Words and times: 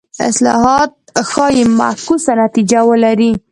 اصلاحات 0.29 0.91
ښايي 1.29 1.63
معکوسه 1.79 2.31
نتیجه 2.43 2.79
ولري. 2.89 3.31